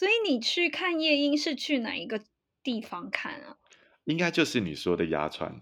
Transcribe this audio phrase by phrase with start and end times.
[0.00, 2.22] 所以你去看夜莺是去哪一个
[2.62, 3.58] 地方看啊？
[4.04, 5.60] 应该就是你说的鸭川。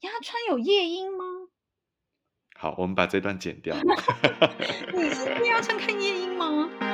[0.00, 1.24] 鸭川有夜莺吗？
[2.56, 3.76] 好，我们把这段剪掉。
[4.96, 6.93] 你是去鸭川看夜莺吗？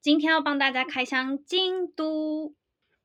[0.00, 2.54] 今天要帮大家开箱京都。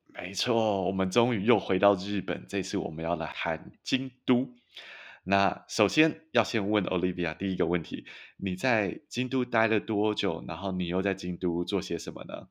[0.08, 4.50] 没错，我们终于又回到日本，这次我们要来谈京都。
[5.26, 8.06] 那首先要先问 Olivia 第一个问题：
[8.38, 10.44] 你在京都待了多久？
[10.48, 12.48] 然后你又在京都做些什么呢？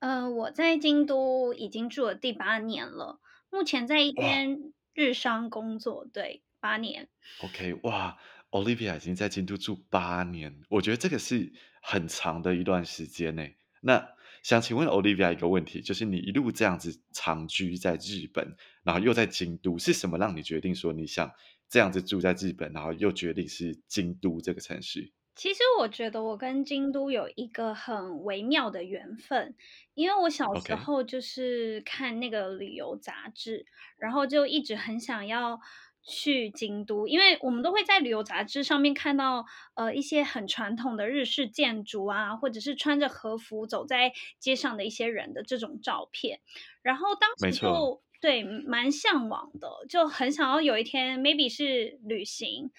[0.00, 3.20] 呃，我在京都已经住了第八年了。
[3.53, 7.07] 目前在一间日商工作，对，八年。
[7.43, 8.17] OK，哇
[8.49, 13.47] ，Olivia 已经在京都住八年，我觉得这个是很长的一段时间呢。
[13.81, 14.09] 那
[14.41, 21.31] 想请问 Olivia 一个问题，就是你一路这样子长居在日本，然后又在京都，是什么让你决定说你想
[21.69, 25.13] 这样子住在日本，然后又决定是京都这个城市？
[25.35, 29.55] 其实我觉得我跟京都有一个很微妙的缘分，
[29.93, 33.65] 因为我小时候就是看那个旅游杂志.
[33.97, 35.61] 然后就一直很想要
[36.01, 39.45] 去京都，因为我们都会在旅游杂志上面看到
[39.75, 46.41] 呃一些很传统的日式建筑啊，或者是穿着和服走在街上的一些人的这种照片，
[46.81, 52.71] 然后当时就对蛮向往的，就很想要有一天 maybe 是旅行。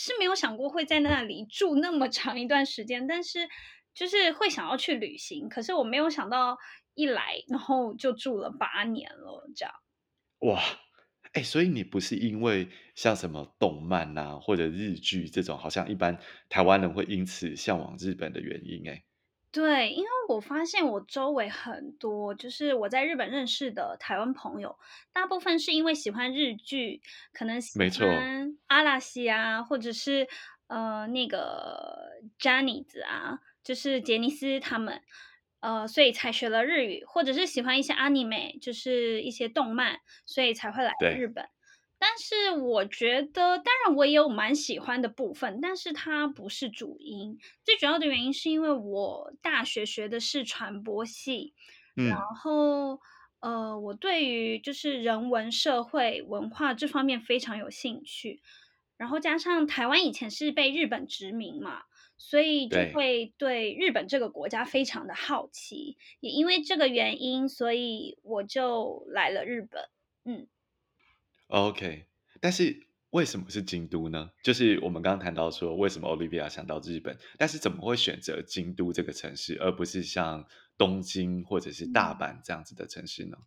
[0.00, 3.48] 是没有想过会在那里住那么长一段时间，但是
[3.92, 5.48] 就是会想要去旅行。
[5.48, 6.56] 可是我没有想到
[6.94, 9.74] 一来，然后就住了八年了，这样。
[10.42, 10.62] 哇，
[11.32, 16.16] 哎，所以你不是因为像什么动漫啊，或者日剧这种，好像一般
[16.48, 19.07] 台湾人会因此向往日本的原因，哎。
[19.50, 24.78] 对，因为我发现我周围很多，就是我在日本认识的台湾朋友，
[25.12, 27.00] 大部分是因为喜欢日剧，
[27.32, 30.28] 可能喜欢阿拉西啊，或者是
[30.66, 35.00] 呃那个 Johnny's 啊，就是杰尼斯他们，
[35.60, 41.48] 呃，所以才学了日语，或者是喜欢一些 anime，就是一些动漫，所以才会来日本。
[42.00, 47.36] 但是我觉得，当然我也有蛮喜欢的部分，但是它不是主因。
[47.64, 51.54] 最主要的原因是因为我大学学的是传播系，
[51.96, 53.00] 嗯、然后
[53.40, 58.42] 呃，我对于就是人文、社会、文化这方面非常有兴趣。
[58.96, 61.82] 然后加上台湾以前是被日本殖民嘛，
[62.16, 65.96] 所以就会对日本这个国家非常的好奇。
[66.20, 69.88] 也因为这个原因，所以我就来了日本。
[70.24, 70.46] 嗯。
[71.48, 72.04] OK，
[72.42, 74.30] 但是为什么是京都呢？
[74.42, 83.38] 就是我们刚刚谈到说，为什么 Olivia 想到日本，但是怎么会选择京都这个城市，而不是像东京或者是大阪这样子的城市呢？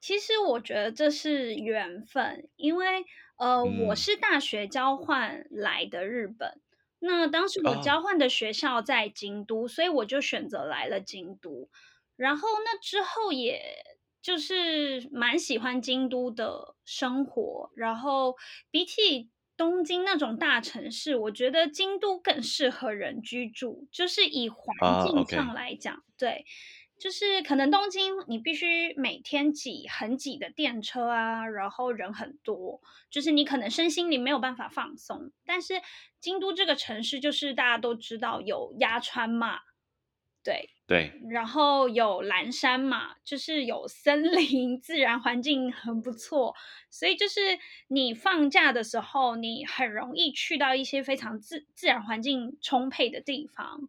[0.00, 3.04] 其实我觉得这是缘分，因为
[3.36, 6.60] 呃，嗯、我是大学交换来的日本，
[7.00, 11.68] 那当时我交换的学校在京都，哦、所以我就选择来了京都，
[12.14, 13.60] 然后那之后也。
[14.22, 18.36] 就是蛮喜欢京都的生活，然后
[18.70, 23.88] 比起东京那种大城市，我觉得京都更适合人居住。
[23.90, 26.00] 就是以环境上来讲，uh.
[26.18, 26.44] 对，
[26.98, 35.32] 就是可能东京你必须每天挤很挤的电车啊，然后人很多，就是你可能身心里没有办法放松。
[35.46, 35.80] 但是
[36.20, 39.60] 京都这个城市，就是大家都知道有鸭川嘛。
[40.44, 40.70] 对。
[40.86, 46.54] 对，然后有蓝山嘛，就是有森林， 自然环境很不错，
[46.90, 47.40] 所以就是
[47.88, 53.88] 你放假的时候，你很容易去到一些非常自自然环境充沛的地方，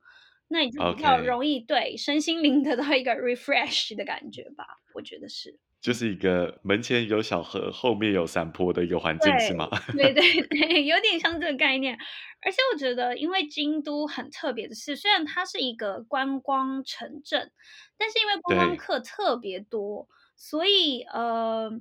[0.50, 5.58] 那你就比较容易对身心灵得到一个 refresh 的感觉吧，我觉得是。
[5.82, 9.68] 就是一个门前有小河，后面有山坡的一个环境，是吗？
[9.98, 11.98] 对对 对，有点像这个概念。
[12.44, 17.52] 而且我觉得，因为京都很特别的是，虽然它是一个观光城镇，
[17.98, 20.08] 但是因为观光客特别多，
[20.38, 21.72] 所以呃，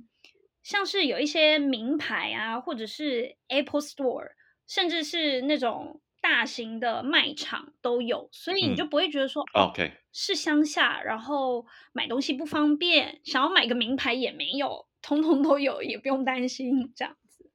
[0.63, 4.31] 像是有一些名牌啊，或者是 Apple Store，
[4.67, 6.01] 甚至是那种。
[6.21, 17.49] 大型的卖场都有，所以你就不会觉得说、嗯、OK 是乡下，然后买东西不方便，想要买个名牌也没有，通通都有，也不用担心这样子。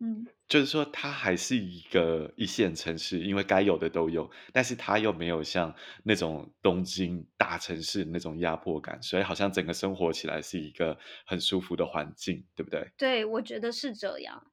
[0.00, 5.74] 嗯就是说，它还是一个一线城市，因为该有的都有，但是它又没有像
[6.04, 12.90] 那种东京大城市那种压迫感，所以好像整个生活起来是一个很舒服的环境，对不对？
[12.96, 14.47] 对，我觉得是这样。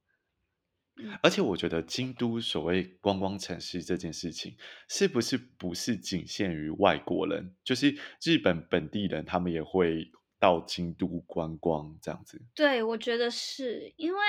[1.21, 4.55] 而且我觉得京都所谓观光城市这件事情，
[4.87, 7.55] 是不是不是仅限于外国人？
[7.63, 10.11] 就是日本本地人，他们也会。
[10.37, 14.19] 到京都观光这样子，对，我觉得是因为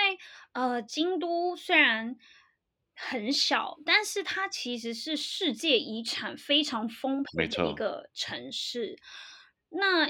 [0.52, 2.16] 呃，京都虽然
[2.94, 8.96] 很小，但是它其实是世界遗产非常丰沛的一个城市。
[9.68, 10.06] 那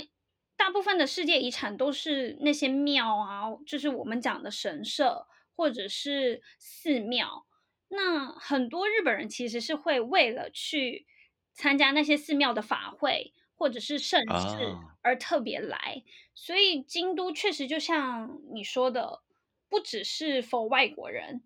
[0.54, 5.26] 大部分的世界遗产都是那些庙啊，就是我们讲的神社
[5.56, 7.46] 或者是寺庙。
[7.88, 11.06] 那很多日本人其实是会为了去
[11.52, 13.32] 参加那些寺庙的法会。
[13.58, 16.04] 或者是盛事而特别来，啊，
[16.34, 19.22] 所以京都确实就像你说的，
[19.70, 21.42] 不只是 for 外国人，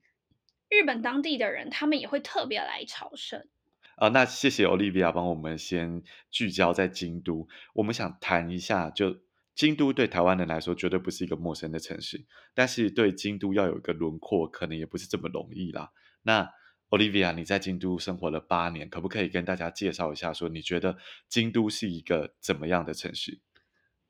[0.69, 3.47] 日本当地的人他们也会特别来朝圣。
[3.95, 6.03] 啊，那谢谢 Olivia 帮我们先
[6.33, 7.47] 聚焦在京都。
[7.75, 9.21] 我们想谈一下，就
[9.55, 12.25] 京都对台湾人来说绝对不是一个陌生的城市，
[12.55, 15.93] 但是对京都要有一个轮廓，可能也不是这么容易啦。
[16.23, 16.51] 那
[16.89, 20.97] Olivia，你在京都生活了八年，可不可以跟大家介绍一下，说你觉得
[21.29, 23.41] 京都是一个怎么样的城市？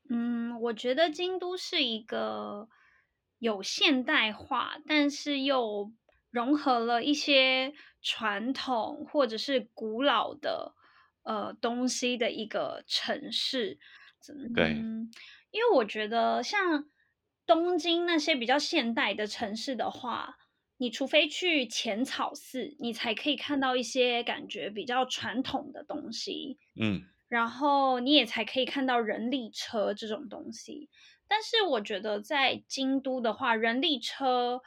[0.08, 2.68] 嗯，我觉得京都是一个
[3.38, 5.92] 有现代化，但是又
[6.30, 10.74] 融合了一些传统或者是古老的
[11.22, 13.78] 呃东西的一个城市。
[14.54, 15.10] 对，嗯，
[15.50, 16.88] 因为我觉得像
[17.46, 20.36] 东京那些比较现代的城市的话。
[20.82, 30.88] 你除非去浅草寺，你才可以看到一些感觉比较传统的东西，嗯，然后你也才可以看到人力车这种东西。
[31.28, 34.62] 但是我觉得在京都的话，人力车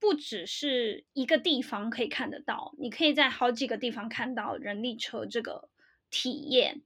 [0.00, 5.68] 不只是一个地方可以看得到，你可以在好几个地方看到人力车这个
[6.08, 6.80] 体验。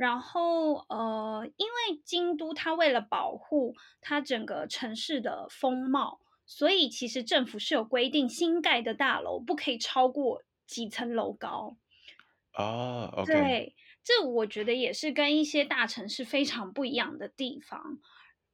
[0.00, 6.22] 然后呃，因为京都它为了保护它整个城市的风貌。
[6.46, 11.76] 所以其实政府是有规定，新盖的大楼不可以超过几层楼高。
[12.54, 13.26] 哦，oh.
[13.26, 17.98] 对，这我觉得也是跟一些大城市非常不一样的地方。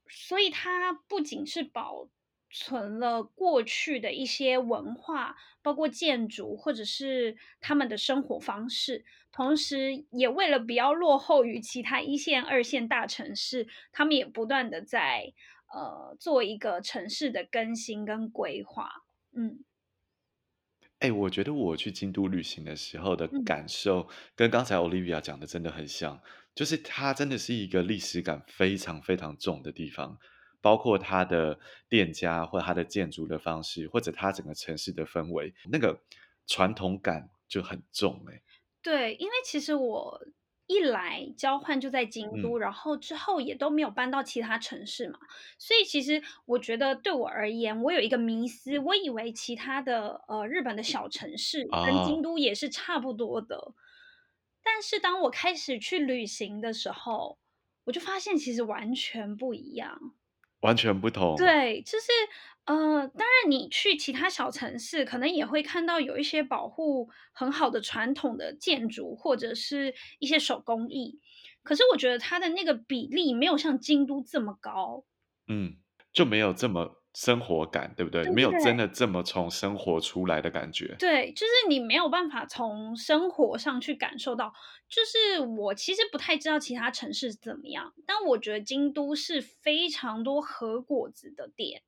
[0.08, 2.08] 所以它不仅是保
[2.50, 9.04] 存了过去的一些文化，包括建筑或者是他们的生活方式，
[9.36, 15.34] 同时也为了不要落后于其他一线、二线大城市，他们也不断的在。
[15.74, 18.88] 呃，做一个城市的更新跟规划，
[19.32, 19.64] 嗯，
[21.00, 26.22] 哎、欸，我觉得我去京都旅行的时候的感受，跟刚才 Olivia 讲的真的很像，
[26.54, 30.16] 就是它真的是一个历史感非常非常重的地方，
[30.60, 36.00] 包括它的店家或它的建筑的方式，或者它整个城市的氛围，那个
[36.46, 38.42] 传统感就很重、欸，哎，
[38.90, 40.26] 对，因为其实我。
[40.68, 45.16] 一来交换就在京都，嗯，然后之后也都没有搬到其他城市嘛，
[45.58, 53.74] 所以其实我觉得对我而言，我有一个迷思，我以为其他的呃日本的小城市跟京都也是差不多的，哦，
[54.64, 57.38] 但是当我开始去旅行的时候，
[57.84, 60.16] 我就发现其实完全不一样。
[60.62, 61.36] 完全不同。
[61.36, 62.06] 对，就是
[62.66, 71.20] 呃，当然你去其他小城市，可能也会看到有一些保护很好的传统的建筑，或者是一些手工艺。
[71.62, 75.04] 可是我觉得它的那个比例没有像京都这么高。
[75.48, 75.76] 嗯，
[76.12, 77.02] 就没有这么。
[77.16, 78.22] 生活感对不对？
[78.24, 80.94] 对对，没有真的这么从生活出来的感觉。
[80.98, 84.52] 对，就是你没有办法从生活上去感受到。
[84.86, 91.80] 就是我其实不太知道其他城市怎么样，但我觉得京都是非常多和果子的店，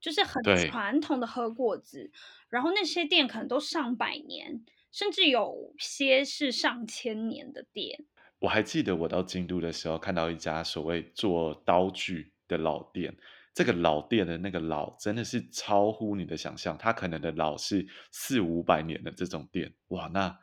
[0.00, 2.10] 就是很传统的喝果子。
[2.48, 8.06] 然后那些店可能都上百年，甚至有些是上千年的店。
[8.38, 13.16] 我还记得我到京都的时候，看到一家所谓做刀具的老店。
[13.54, 20.38] 这个老店的那个老真的是超乎你的想象，它可能的老是四五百年的这种店，哇，那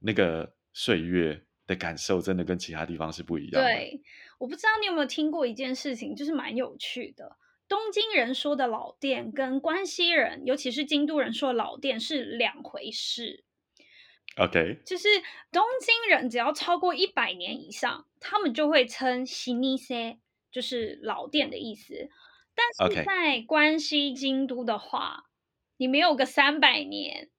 [0.00, 3.62] 那个岁月的感受真的跟其他地方是不一样的。
[3.62, 4.02] 对，
[4.38, 7.38] 我不知道你有没有听过一件事情，就是蛮有趣的。
[7.72, 13.44] 东京人说的老店跟关西人，尤其是京都人说的老店是两回事。
[14.36, 15.08] OK，就是
[15.50, 20.18] 东京人只要超过一百年以上，他们就会称老舗，
[20.50, 22.10] 就是老店的意思。
[22.54, 25.24] 但是在关西京都的话.
[25.78, 27.30] 你没有个三百年，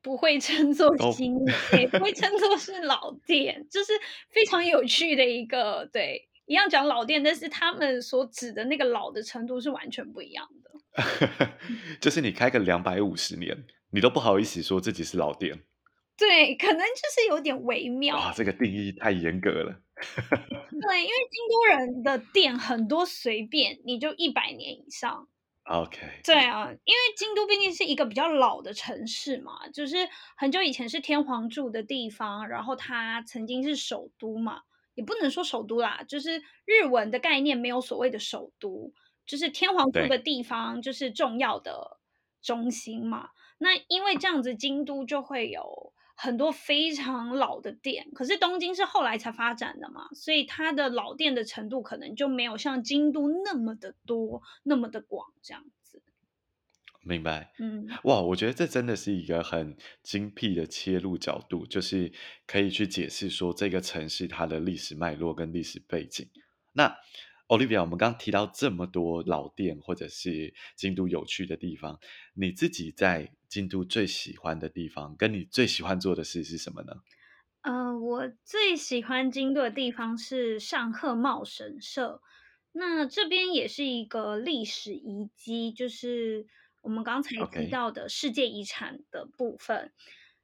[0.00, 1.34] 不会称作新
[1.72, 1.90] 也，oh.
[1.90, 3.94] 不会称作是老店，就是
[4.28, 11.48] 非常有趣的一个对，一样讲老店，但是他们所指的那个老的程度是完全不一样的。
[12.00, 13.56] 就是你开个两百五十年，
[13.92, 15.62] 你都不好意思说自己是老店。
[16.16, 18.16] 对，可能就是有点微妙。
[18.16, 19.80] 哇，这个定义太严格了。
[19.94, 25.28] 对，因为京都人的店很多，随便你就一百年以上。
[25.66, 26.00] OK。
[26.24, 29.98] 对啊，因为京都毕竟是一个比较老的城市嘛，就是
[30.36, 34.62] 很久以前是天皇住的地方，然后它曾经是首都嘛，
[34.94, 38.92] 也不能说首都啦，就是日文的概念没有所谓的首都，
[39.26, 41.98] 就是天皇住的地方就是重要的
[42.42, 43.30] 中心嘛。
[43.58, 45.92] 那因为这样子，京都就会有。
[46.22, 55.79] 很多非常老的店，可是东京是后来才发展的嘛，所以它的老店的程度可能就没有像京都那么的多，那么的广这样子。
[57.10, 62.10] 明白，嗯，哇，我觉得这真的是一个很精辟的切入角度，就是
[62.46, 66.26] 可以去解释说这个城市它的历史脉络跟历史背景。
[66.72, 66.96] 那
[67.48, 71.98] Olivia，我们刚刚提到这么多老店或者是京都有趣的地方，
[72.34, 76.92] 你自己在京都最喜欢的地方，跟你最喜欢做的事是什么呢？
[77.62, 82.22] 呃，我最喜欢京都的地方是上贺茂神社，
[82.72, 86.46] 那这边也是一个历史遗迹，就是
[86.80, 89.92] 我们刚才提到的世界遗产的部分。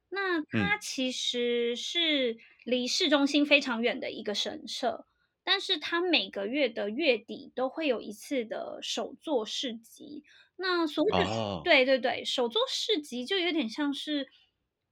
[0.09, 5.05] 那它其实是离市中心非常远的一个神社。
[5.43, 10.23] 但是它每个月的月底都会有一次的手作市集。
[10.57, 11.63] 那所谓的、oh.
[11.63, 14.27] 对对对，手作市集就有点像是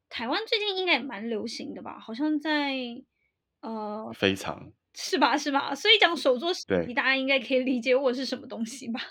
[0.08, 2.00] 台湾最近应该也蛮流行的吧？
[2.00, 2.74] 好像在
[3.60, 5.76] 呃，非常是吧是吧？
[5.76, 9.02] 所以讲手作市集，大家应该可以理解我是什么东西吧？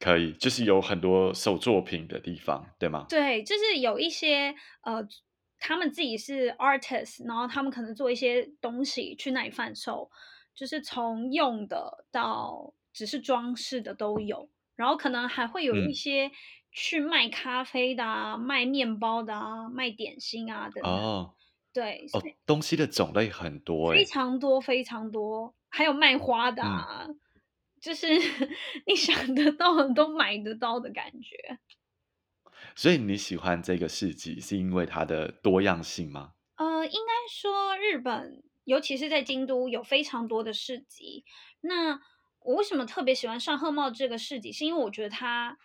[0.00, 3.06] 可以，就是有很多手作品的地方，对吗？
[3.08, 5.06] 对，就是有一些呃。
[5.58, 10.10] 他们自己是 artist，然后他们可能做一些东西去那里贩售，
[10.54, 16.30] 就是从用的到只是装饰的都有，然后可能还会有一些
[16.70, 20.92] 去卖咖啡的啊、嗯、卖面包的啊、卖点心啊等等。
[20.92, 21.34] 哦，
[21.72, 27.18] 对，哦，东西的种类很多，非常多非常多，还有卖花的啊，嗯、
[27.86, 28.08] 就是
[28.84, 31.60] 你想得到的都买得到的感觉。
[32.74, 36.32] 所以你喜欢这个市集，是因为它的多样性吗？
[36.56, 41.24] 呃，应该说日本，尤其是在京都，有非常多的市集。
[41.60, 42.00] 那
[42.40, 44.50] 我为什么特别喜欢上贺茂这个市集？
[44.50, 45.56] 是因为我觉得它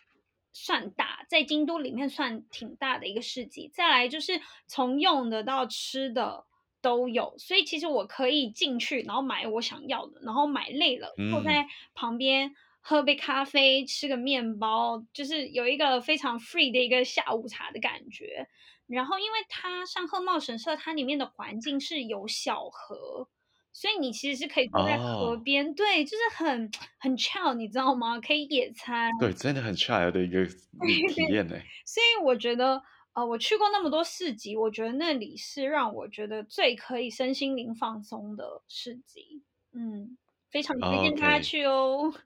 [0.53, 3.71] 算大，在京都里面算挺大的一个市集。
[3.73, 6.45] 再来就是从用的到吃的
[6.81, 12.49] 都有，所以其实我可以进去，然后买我想要的，然后买累了坐在旁边。
[12.49, 18.47] 嗯喝杯咖啡，吃个面包，就是有一个非常 free 的一个下午茶的感觉。
[18.87, 23.29] 然后，因为它上贺茂神社，它里面的环境是有小河，
[23.71, 25.75] 所以你其实是可以坐在河边，oh.
[25.75, 28.19] 对，就是很很 chill，你知道吗？
[28.19, 31.55] 可以野餐，对，真的很 chill 的一个体验呢。
[31.85, 32.81] 所以我觉得，
[33.13, 39.43] 呃，我去过那么多市集，我觉得那里是让我觉得最可以身心灵放松的市集。
[39.73, 40.17] 嗯，
[40.49, 42.13] 非常推荐大家去哦。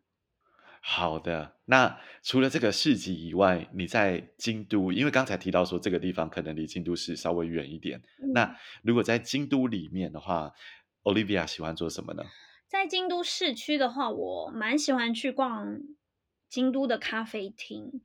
[0.88, 8.04] 好的，那除了这个市集以外，你在京都，因为刚才提到说这个地方可能离京都市稍微远一点。
[8.22, 10.52] 嗯、那如果在京都里面的话
[11.02, 12.24] ，Olivia 喜欢做什么呢？
[12.68, 15.80] 在京都市区的话，我蛮喜欢去逛
[16.48, 18.02] 京都的咖啡厅，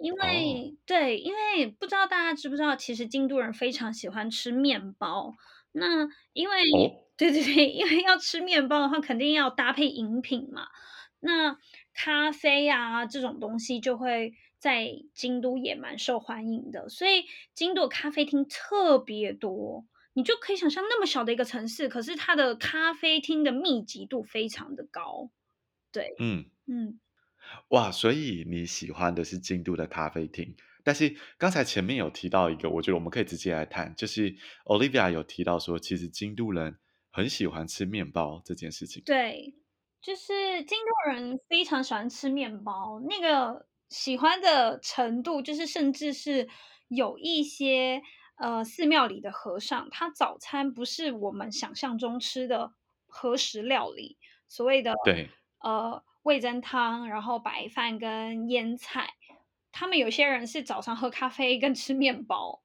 [0.00, 5.34] 因为、哦、对，因为不知道大家知不知道，其实京都人非常喜欢吃面包。
[5.72, 10.68] 那因为、哦、对对对，因为要吃面包的话，肯定要搭配饮品嘛。
[11.20, 11.58] 那
[11.92, 17.24] 咖啡啊，这种东西就会在京都也蛮受欢迎的，所以
[17.54, 19.86] 京都咖啡厅特别多。
[20.16, 25.28] 你就可以想象那么小的一个城市，可是它的咖啡厅的密集度非常的高。
[25.90, 27.00] 对，嗯嗯，
[27.68, 34.34] 哇，所以你喜欢的是京都的咖啡厅，但是刚才前面有提到一个，我觉得我们可以直接来谈，就是
[34.64, 36.78] Olivia 有提到说，其实京都人
[37.10, 39.02] 很喜欢吃面包这件事情。
[39.04, 39.54] 对。
[40.02, 46.46] 就是京都人非常喜欢吃面包，那个喜欢的程度，就是甚至是
[46.88, 48.02] 有一些
[48.36, 52.74] 呃寺庙里的和尚，他早餐不是我们想象中吃的
[53.06, 55.30] 和食料理，所谓的对
[55.60, 59.14] 呃味噌汤，然后白饭跟腌菜，
[59.72, 62.62] 他们有些人是早上喝咖啡跟吃面包。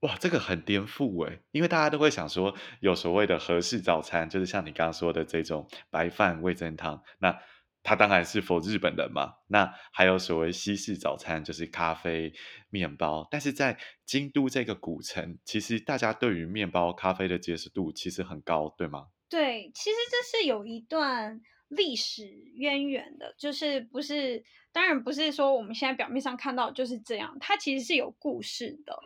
[0.00, 7.40] 哇，这个很颠覆哎，因为大家都会想说，有所谓的和式早餐，就是像你刚刚说的这种白饭味噌汤，那
[7.82, 9.34] 它当然是 for 日本人嘛。
[9.46, 12.34] 那还有所谓西式早餐，就是咖啡、
[12.68, 13.26] 面包。
[13.30, 19.06] 但是在京都这个古城，其实大家对于面包、咖啡的接受度其实很高，对吗？
[19.30, 21.40] 对，其实这是有一段
[21.76, 28.98] 历史渊源的，就是不是，当然不是说我们现在表面上看到就是这样，它其实是有故事的。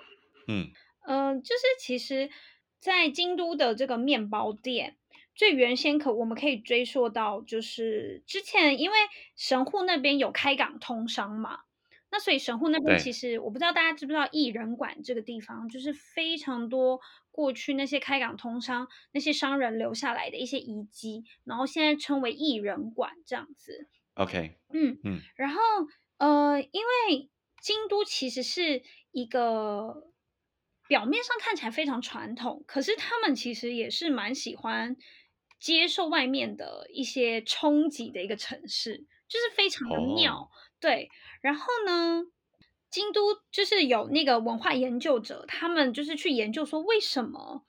[0.47, 0.71] 嗯
[1.07, 2.31] 嗯、呃，就是其实，
[2.79, 4.97] 在京都的这个面包店，
[5.35, 8.97] 最原先可我们可以追溯到，就是之前因为
[9.37, 11.61] 神户那边有开港通商嘛。
[12.11, 17.01] 那所以神户那边其实我不知道大家知不知道艺人馆这个地方，就是非常多
[17.31, 23.89] 过去那些开港通商那些商人留下来的一些遗迹，然后现在称为艺人馆这样子。
[24.15, 25.61] OK，嗯嗯，然后
[26.17, 30.11] 呃，因为京都其实是一个
[30.89, 34.97] 表面上看起来非常传统，可是他们其实也是蛮喜欢
[35.61, 40.39] 接受外面的一些冲击的一个城市，就是非常的妙。
[40.39, 40.49] Oh.
[40.81, 42.25] 对，然后呢，
[42.91, 43.21] 京都
[43.51, 47.65] 就是有那个文化研究者，他们就是去研究说，为什么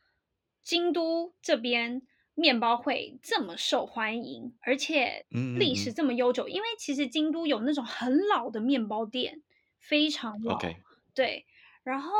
[0.61, 2.01] 京都这边
[2.33, 5.25] 面包会这么受欢迎，而且
[5.57, 6.47] 历史这么悠久？
[6.47, 6.53] 嗯嗯嗯。
[6.53, 9.41] 因为其实京都有那种很老的面包店，
[9.79, 10.59] 非常老。
[11.13, 11.45] 对，
[11.83, 12.11] 然后。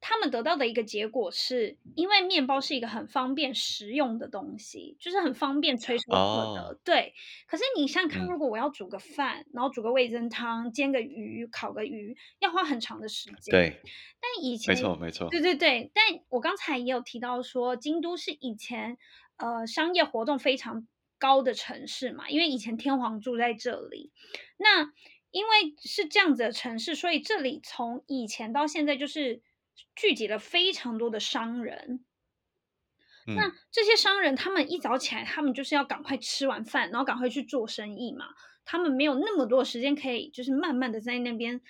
[0.00, 6.68] 他们得到的一个结果是，因为面包是一个很方便食用的东西，就是很方便随手可得。
[6.68, 6.76] Oh.
[6.84, 7.14] 对，
[7.48, 13.50] 可是你想想看，如果我要煮个饭，嗯、然后煮个味噌汤，煎个鱼，烤个鱼，要花很长的时间。
[13.50, 13.80] 对，
[14.20, 15.90] 但以前没错没错，对对对。
[15.92, 18.98] 但我刚才也有提到说，京都是以前
[19.36, 20.86] 呃商业活动非常
[21.18, 24.12] 高的城市嘛，因为以前天皇住在这里。
[24.58, 24.92] 那
[25.32, 29.42] 因为是这样子的城市，所以这里从以前到现在就是。
[29.94, 32.04] 聚集了非常多的商人，
[33.26, 38.26] 嗯，那这些商人他们一早起来，他们就是要赶快吃完饭，然后赶快去做生意嘛。
[38.64, 41.60] 他们没有那么多时间可以，就是慢慢的在那边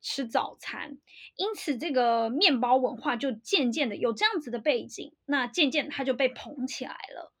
[0.00, 0.98] 吃早餐。
[1.36, 7.32] 因此，这个面包文化就渐渐的有这样子的背景，那渐渐它就被捧起来了。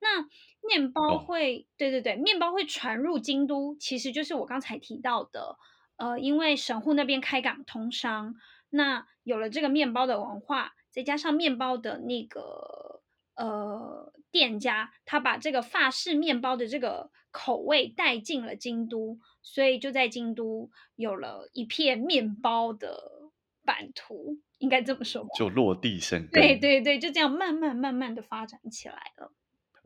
[0.00, 0.28] 那
[0.66, 5.56] 面包会，哦，对对对，面包会传入京都，其实就是我刚才提到的，
[5.96, 8.34] 呃，因为神户那边开港通商。
[8.70, 13.02] 那有了这个面包的文化，再加上面包的那个
[13.34, 23.30] 呃店家，他把这个法式面包的这个口味带进了京都，所以就在京都有了一片面包的
[23.64, 25.30] 版图，应该这么说吧？
[25.36, 26.42] 就落地生根。
[26.42, 29.32] 对对对，就这样慢慢慢慢的发展起来了。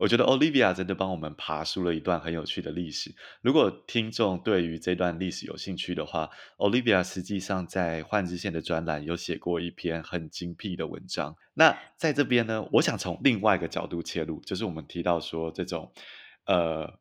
[0.03, 3.15] 我觉得 Olivia 真的帮我们爬梳了一段很有趣的历史。
[3.41, 11.33] 如果听众对于这段历史有兴趣的话，Olivia 实际上在换日线的专栏有写过一篇很精辟的文章。
[11.53, 15.89] 那在这边呢，我想从另外一个角度切入，就是我们提到说这种
[16.47, 16.99] 呃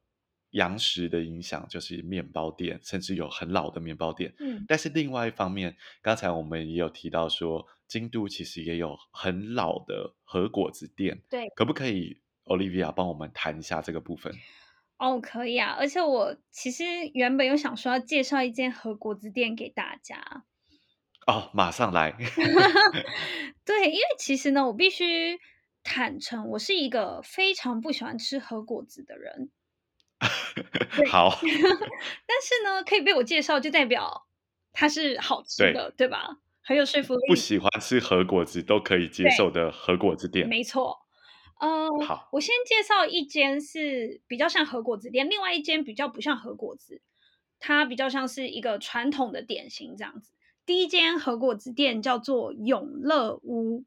[0.51, 4.33] 洋食的影响，就是面包店，甚至有很老的面包店。
[4.39, 11.21] 嗯，但是另外一方面，刚才我们也有提到说，京都其实也有很老的和果子店。
[11.29, 14.33] 对，可不可以？Olivia，帮我们谈一下这个部分。
[14.99, 20.45] 哦，可以啊，而且我其实原本有想说要介绍一间和果子店给大家。
[21.27, 22.17] 哦，马上来。
[23.65, 25.41] 对，因为其实呢，我必须
[25.83, 29.51] 坦诚，我是一个非常不喜欢吃和果子的人。
[31.09, 31.39] 好。
[31.43, 31.51] 但
[32.41, 34.27] 是呢，可以被我介绍，就代表
[34.73, 36.39] 它是好吃的，对，对吧？
[36.65, 37.21] 很有说服力。
[37.27, 41.02] 不喜欢吃和果子都可以接受的和果子店，没错。
[41.63, 47.01] 呃，好，我先介绍一间是比较像和果子店，另外一间比较不像和果子，
[47.61, 50.33] 它比较像是一个传统的点心这样子。
[50.67, 53.85] 第一间和果子店叫做永乐屋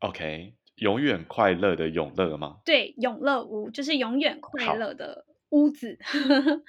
[0.00, 2.58] ，OK，永远快乐的永乐吗？
[2.64, 6.00] 对，永乐屋就是永远快乐的屋子。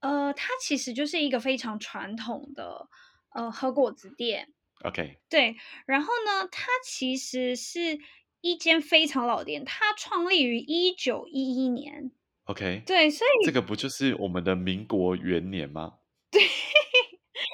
[0.00, 2.88] 呃，它其实就是一个非常传统的
[3.32, 4.48] 呃和果子店
[4.82, 5.54] ，OK，对，
[5.86, 8.00] 然后呢，它其实是。
[8.44, 12.10] 一间非常老店，它创立于一九一一年。
[12.44, 15.94] OK，对，所以这个不就是我们的民国元年吗？
[16.30, 16.42] 对，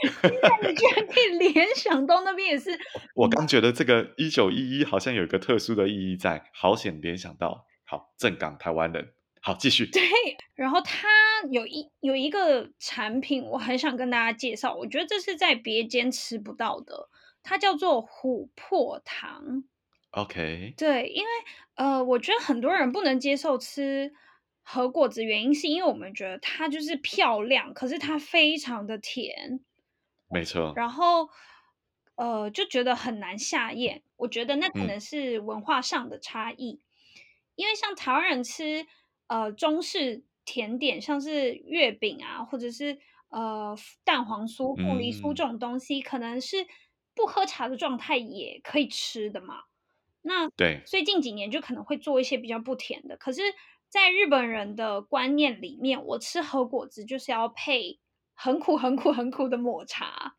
[0.02, 2.76] 你居然可以联想到那边也是。
[3.14, 7.66] 我刚觉得这个一九一一好像有一个特殊的意义在，好险联想到。
[7.84, 9.86] 好，正港台湾人，好继续。
[9.86, 10.02] 对，
[10.56, 11.08] 然后它
[11.52, 17.08] 有一有一个产品，我很想跟大家介绍，我觉得这是在别间吃不到的，
[17.44, 19.62] 它叫做琥珀糖。
[20.12, 21.28] OK，对，因为
[21.74, 24.12] 呃，我觉得很多人不能接受吃
[24.62, 29.60] 核果子，原因是因为我们觉得它就是漂亮，可是它非常的甜，
[30.28, 30.72] 没错。
[30.74, 31.28] 然后
[32.16, 34.02] 呃，就觉得很难下咽。
[34.16, 36.84] 我觉得那可能是文化上的差异，嗯、
[37.54, 38.86] 因为像台湾人吃
[39.28, 46.66] 呃中式甜点，像是月饼啊，或者是呃蛋黄酥、凤梨酥这种东西，嗯、可能是
[47.14, 49.69] 不喝茶的状态也可以吃的嘛。
[50.22, 53.16] 那对，所以近几年就可能会做一些比较不甜的。
[53.16, 53.40] 可是，
[53.88, 57.98] 在日本人的观念里面，我吃和果子就是要配
[58.34, 60.36] 很苦、很苦、很苦的抹茶。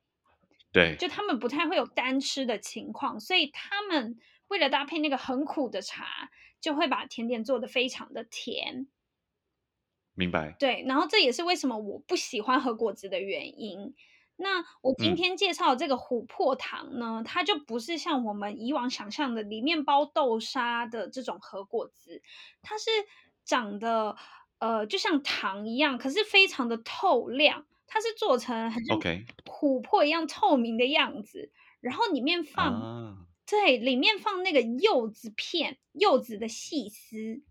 [0.71, 4.17] 对，就他们不太会有单吃的情况，所以他们
[4.47, 6.29] 为了搭配那个很苦的茶，
[6.61, 8.87] 就会把甜点做的非常的甜。
[10.13, 10.55] 明白。
[10.59, 13.93] 对，然后这也是为什么我不喜欢和果子的原因。
[14.37, 22.23] 那我今天介绍的这个琥珀糖呢，嗯，它就不是像我们以往想象的里面包豆沙的这种核果子，
[22.63, 22.89] 它是
[23.45, 24.15] 长得
[24.57, 28.99] 呃就像糖一样，可是非常的透亮，它是做成很像
[29.45, 37.43] 琥珀一样透明的样子，然后里面放，啊，对，里面放那个柚子片，柚子的细丝。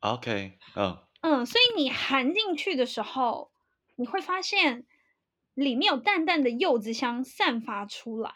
[0.00, 0.98] OK，嗯。
[1.20, 3.52] 嗯，所以你含进去的时候，
[3.94, 4.86] 你会发现。
[5.54, 8.32] 里面有淡淡的柚子香散发出来，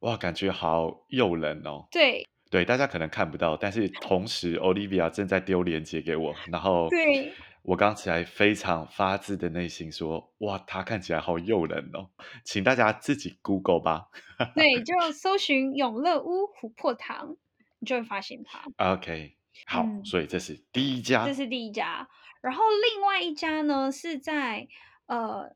[0.00, 1.86] 哇，感觉好诱人哦。
[1.90, 12.10] 对对，大家可能看不到，但是同时 Olivia 正在丢链接给我，然后对我刚才非常发自的内心说，哇，它看起来好诱人哦，
[12.44, 14.08] 请大家自己 Google 吧。
[14.54, 17.36] 对， 就搜寻永乐屋琥珀糖，
[17.78, 18.64] 你就会发现它。
[18.94, 22.08] OK，好，嗯，所以这是第一家，这是第一家，
[22.42, 24.66] 然后另外一家呢是在
[25.06, 25.54] 呃。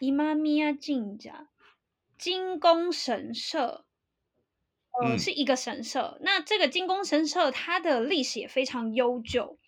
[0.00, 1.48] 伊玛米亚金家
[2.18, 3.84] 金宫神社，
[4.90, 6.18] 呃、嗯，是一个神社。
[6.20, 9.58] 那这个金宫神社，它的历史也非常悠久。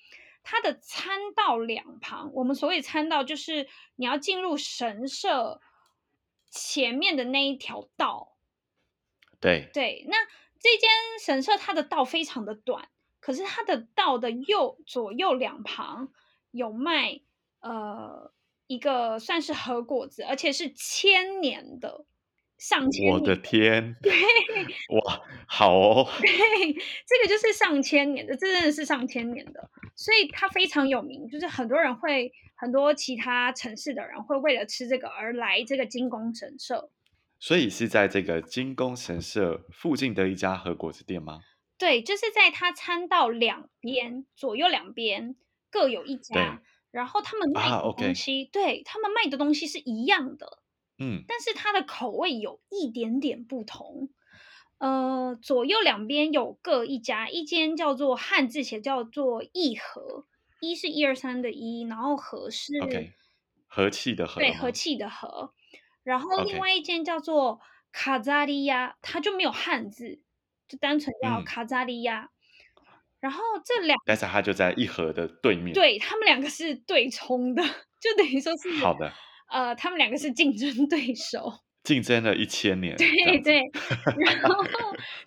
[0.42, 5.60] 它的参道两旁，我们所谓参道，就是你要进入神社
[6.50, 8.36] 前面的那一条道。
[9.40, 10.16] 对对，那
[10.58, 12.88] 这间神社它的道非常的短，
[13.20, 16.12] 可是它的道的右左右两旁
[16.50, 17.20] 有卖
[17.60, 18.32] 呃。
[18.66, 22.04] 一个算是和果子，而且是千年的，
[22.58, 23.14] 上千年。
[23.14, 23.94] 我的天！
[24.02, 24.12] 对，
[24.90, 26.08] 哇，好哦。
[26.20, 26.28] 对，
[26.72, 31.28] 这个就是上千年的，这真的是上千年的，所以它非常有名。
[31.28, 36.90] 就是很多人会，很多其他城市的人会为了吃这个而来这个金宫神社。
[37.38, 41.40] 所以是在这个金宫神社附近的一家和果子店吗？
[41.78, 45.36] 对，就是在它参道两边，左右两边
[45.70, 46.62] 各有一家。
[46.96, 50.62] 然后他们卖的东西，啊 okay、对他们卖的东西是一样的，
[50.96, 54.08] 嗯，但是它的口味有一点点不同。
[54.78, 60.24] 呃，左右两边有各一家，一间叫做汉字写叫做一和，
[60.62, 63.12] 一是一二三的一，然后和是，okay,
[63.66, 65.52] 和气的和，对，和气的和。
[66.02, 67.60] 然后另外一间叫做
[67.92, 70.22] 卡扎利亚，它就没有汉字，
[70.66, 72.24] 就单纯叫卡扎利亚。
[72.24, 72.35] 嗯
[73.26, 77.62] 然后这两，但是它就在一盒的对面，对，他们两个是对冲的，
[78.00, 79.12] 就等于说是好的，
[79.50, 83.08] 呃，他们两个是竞争对手，竞争了一千年，对
[83.42, 83.62] 对。
[84.16, 84.64] 然后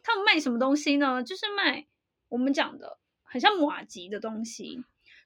[0.02, 1.22] 他们卖什么东西呢？
[1.22, 1.86] 就是卖
[2.30, 4.82] 我们讲的很像马吉的东西，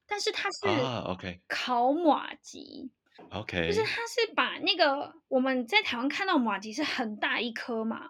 [0.07, 2.89] 但是它是啊，OK，烤马吉
[3.29, 8.09] ，OK，就是它是把那个我们在台湾看到马吉是很大一颗嘛，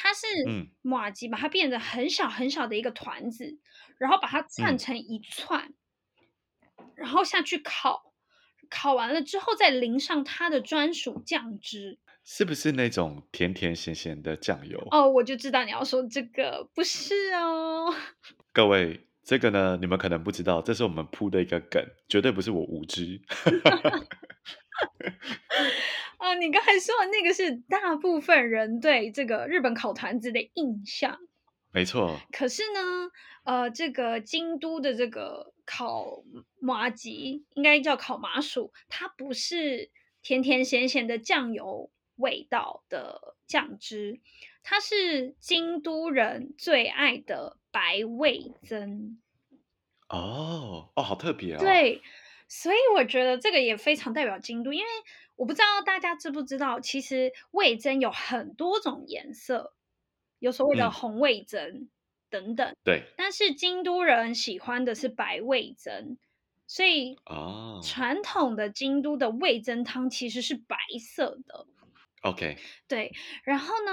[0.00, 0.26] 它是
[0.82, 3.58] 马吉把它变得很小很小的一个团子。
[3.98, 5.74] 然后把它串成一串，
[6.78, 8.12] 嗯，然后下去烤，
[8.70, 14.86] 烤完了之后再淋上它的专属酱汁，是不是那种甜甜咸咸的酱油？
[14.92, 17.92] 哦，我就知道你要说这个，不是哦。
[18.54, 23.20] 各位，这个呢，你们可能不知道，这是我们铺的一个梗，绝对不是我无知。
[26.18, 31.18] 啊，你刚才说的那个是大部分人对这个日本烤团子的印象。
[31.70, 33.10] 没错，可是呢，
[33.44, 36.22] 呃，这个京都的这个烤
[36.60, 39.90] 麻吉应该叫烤麻薯，它不是
[40.22, 44.18] 甜甜咸咸的酱油味道的酱汁，
[44.62, 49.18] 它是京都人最爱的白味噌。
[50.08, 51.58] 哦哦，好特别哦。
[51.60, 52.00] 对，
[52.48, 54.86] 所以我觉得这个也非常代表京都，因为
[55.36, 59.74] 我不知道大家知不知道，其实味增有很多种颜色。
[60.40, 61.88] 有所谓的红味增、嗯、
[62.30, 66.16] 等等，对，但是京都人喜欢的是白味增，
[66.64, 71.66] 所以哦，传统的京都的味增汤其实是白色的。
[72.22, 72.56] OK，
[72.86, 73.92] 对，然后呢，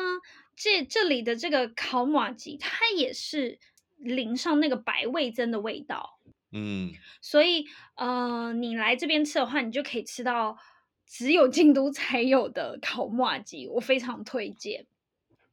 [0.55, 3.57] 这这里的这个烤马吉，它也是
[3.97, 6.14] 淋上那个白味噌的味道。
[6.57, 7.65] 嗯， 所以
[7.97, 10.57] 呃，你来这边吃的话，你就可以吃到
[11.05, 14.87] 只有京都才有的烤麻鸡，我非常推荐。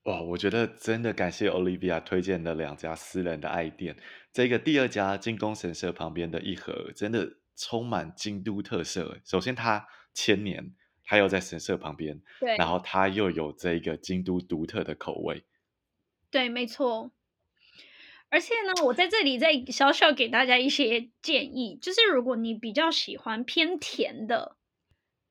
[0.04, 3.96] 哇，我觉得真的感谢 Olivia 推荐的两家私人的爱店。
[4.32, 9.18] 这个第二家金宫神社旁边的一盒，真的充满京都特色。
[9.24, 15.44] 首先，它千年，它又在神社旁边，对，然后它又有这个京都独特的口味。
[16.30, 17.12] 对，没错。
[18.32, 24.56] 而且呢，我在这里再小小给大家一些建议，就是如果你比较喜欢偏甜的，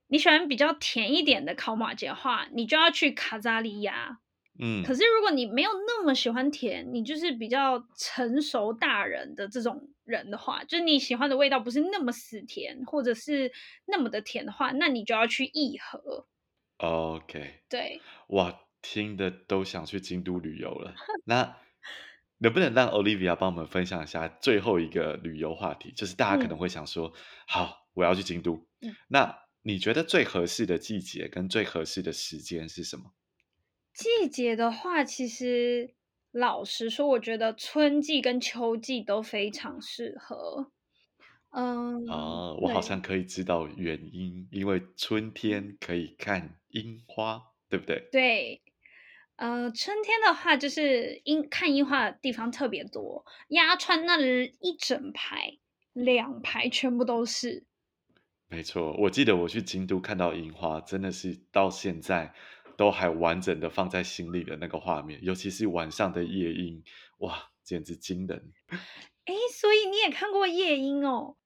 [0.07, 4.19] 你喜欢比较甜一点的烤马吉的话，你就要去卡扎利亚。
[4.59, 13.51] 嗯，可是如果你没有那么喜欢甜，你就是比较成熟大人的这种人的话，就是你喜欢的味道不是那么死甜，或者是
[13.87, 16.27] 那么的甜的话，那你就要去义和。
[16.77, 20.93] OK，对，哇，听的都想去京都旅游了。
[21.25, 21.57] 那。
[22.41, 25.91] 能不能让 Olivia 帮我们分享一下最后一个旅游话题？
[25.95, 27.13] 就是大家可能会想说，嗯、
[27.47, 28.65] 好，我要去京都。
[28.81, 33.13] 嗯、那你觉得最合适的季节跟最合适的时间是什么？
[33.93, 35.93] 季节的话，其实
[36.31, 40.71] 老实说，我觉得春季跟秋季都非常适合。
[41.51, 48.09] 嗯，啊，我好像可以知道原因，因为春天可以看樱花，对不对？
[48.11, 48.61] 对。
[49.41, 55.57] 呃，春天的话，就是樱看樱花的地方特别多，鸭川那里一整排、
[55.93, 57.65] 两排全部都是。
[58.47, 62.35] 没错，我记得我去京都看到樱花，真的是到现在
[62.77, 66.83] 都还完整的放在心里的那个画面，尤其是晚上的夜樱，
[67.17, 68.53] 哇，简直惊人。
[69.25, 71.37] 哎，所以你也看过夜樱哦？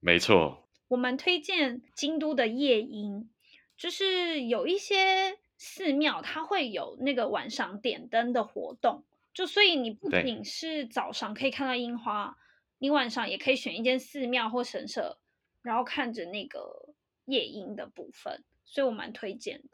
[0.00, 3.28] 没错，我蛮推荐京都的夜樱，
[3.76, 5.40] 就是有一些。
[5.66, 12.36] 寺庙它会有那个晚上点灯的活动，就所以你不仅是早上可以看到樱花，
[12.76, 15.16] 你晚上也可以选一间寺庙或神社，
[15.62, 19.70] 然后看着那个夜樱的部分，所以我蛮推荐的。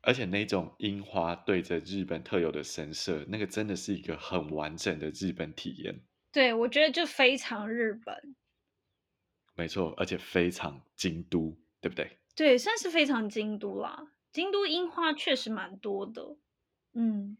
[0.00, 6.00] 而且那种樱花对着日本特有的神社，那个真的是一个很完整的日本体验。
[6.32, 8.34] 对，我觉得就非常日本。
[9.54, 12.18] 没错，而且非常京都，对不对？
[12.34, 14.08] 对，算是非常京都啦。
[14.32, 16.36] 京都樱花确实蛮多的，
[16.94, 17.36] 嗯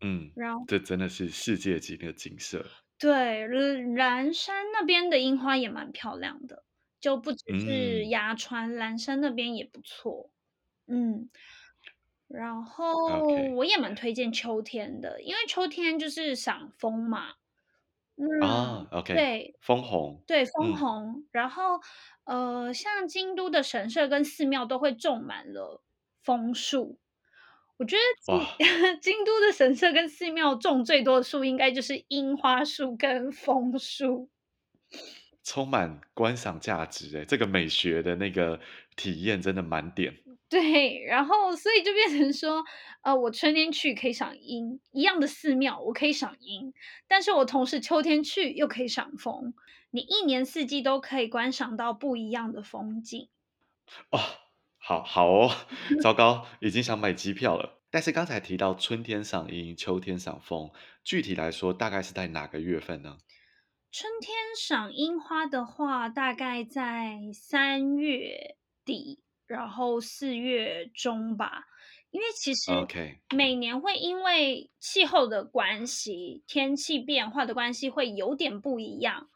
[0.00, 2.64] 嗯，然后这真的是世界级的景色。
[2.98, 6.64] 对，岚山那边的樱花也蛮漂亮的，
[7.00, 10.30] 就不只是鸭川，岚、嗯、山那边也不错。
[10.86, 11.28] 嗯，
[12.28, 13.22] 然后
[13.54, 17.34] 我也蛮推荐秋天的，因为秋天就是赏枫嘛。
[18.18, 21.12] 嗯、啊，OK，对，枫红，对，枫红。
[21.18, 21.80] 嗯、然后
[22.24, 25.82] 呃，像京都的神社跟寺庙都会种满了。
[26.26, 26.98] 枫树，
[27.76, 28.02] 我觉得
[29.00, 34.28] 京都的神社跟寺庙种最多的树，应该就是樱花树跟枫树，
[35.44, 37.16] 充满观赏价值。
[37.16, 38.58] 哎，这个美学的那个
[38.96, 40.16] 体验真的满点。
[40.50, 42.64] 对，然后所以就变成说，
[43.02, 46.72] 呃，我春天去可以赏樱，一样的寺庙我可以赏樱，
[47.06, 49.54] 但是我同时秋天去又可以赏枫，
[49.90, 53.28] 你一年四季都可以观赏到不一样的风景。
[54.10, 54.45] 哦。
[54.88, 55.50] 好好哦，
[56.00, 57.82] 糟糕，已经想买机票了。
[57.90, 60.70] 但是刚才提到春天赏樱，秋天赏枫，
[61.02, 63.18] 具体来说大概是在哪个月份呢？
[63.90, 71.64] 春天赏樱花的话，大概在三月底，然后四月中吧。
[72.12, 72.70] 因为其实
[73.34, 79.28] 每年会因为气候的关系，天气变化的关系，会有点不一样。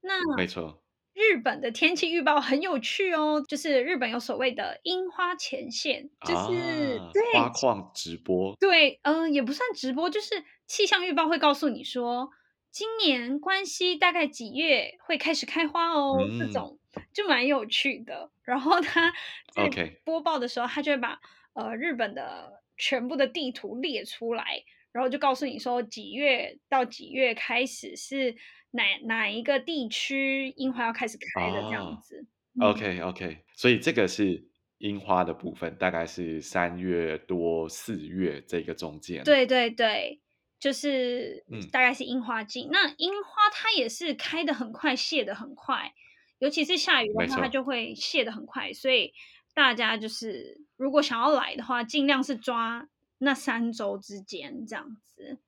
[0.00, 0.82] 那没错。
[1.18, 12.30] 日本的天气预报很有趣哦，就是日本有所谓的樱花前线，就是、啊、对花况直播，对，嗯、呃，也不算直播，就是气象预报会告诉你说，
[12.70, 16.78] 今年关西大概几月会开始开花哦，嗯、这种
[17.12, 18.30] 就蛮有趣的。
[18.44, 19.12] 然后他
[19.52, 19.68] 在
[20.04, 21.18] 播报的时候，他就会把
[21.54, 28.36] 呃日本的全部的地图列出来，然后就告诉你说几月到几月开始是。
[28.70, 32.26] 哪哪一个地区樱花要开始开的这样子
[32.60, 34.46] ？Oh，OK OK，所以这个是
[34.76, 39.24] 樱花的部分，大概是三月多四月这个中间。
[39.24, 40.20] 对对对，
[40.60, 42.64] 就是大概是樱花季。
[42.64, 45.94] 嗯、那樱花它也是开的很快，谢的很快，
[46.38, 48.74] 尤其是下雨的话，它就会谢的很快。
[48.74, 49.14] 所以
[49.54, 52.86] 大家就是如果想要来的话，尽量是抓
[53.18, 55.38] 那三周之间这样子。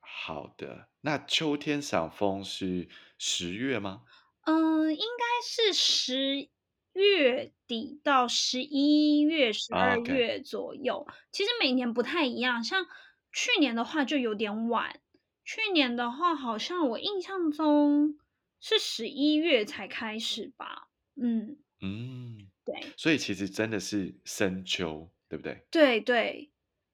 [0.00, 2.88] 好的，那秋天赏枫是
[3.18, 4.02] 十月吗？
[4.42, 6.48] 嗯，应该是十
[6.92, 10.96] 月底到十一月、十二月左右。
[10.96, 11.08] Oh.
[11.30, 12.86] 其实每年不太一样，像
[13.32, 15.00] 去年的话就有点晚。
[15.44, 18.18] 去年的话，好像我印象中
[18.60, 20.88] 是十一月才开始吧。
[21.16, 22.92] 嗯嗯，对。
[22.96, 25.62] 所以其实真的是深秋，对不对？
[25.70, 26.50] 对对。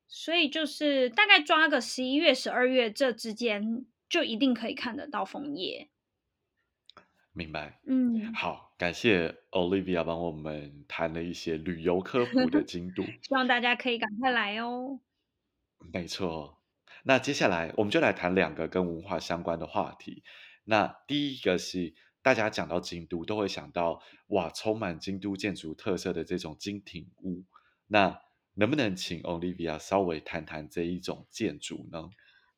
[0.07, 5.90] 所以就是大概抓个十一月、十二月这之间，就一定可以看得到枫叶。
[7.33, 7.81] 明白。
[7.85, 15.01] 嗯，好，感谢 Olivia 帮我们谈了一些旅游科普的进度，希望大家可以赶快来哦。
[15.92, 16.62] 没错。
[17.03, 20.22] 那接下来我们就来谈两个跟文化相关的话题。
[20.62, 27.44] 那第一个是大家讲到京都都会想到哇，充满京都建筑特色的这种金町屋。
[27.88, 28.20] 那
[28.59, 32.11] 能不能请 Olivia 稍微谈谈这一种建筑呢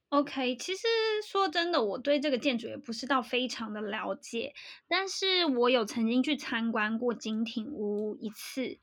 [0.08, 0.88] ？OK，其实
[1.24, 4.54] 说真的，我对这个建筑也不是到非常的了解，
[4.88, 8.78] 但是我有曾经去参观过金庭屋一次，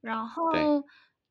[0.00, 0.42] 然后。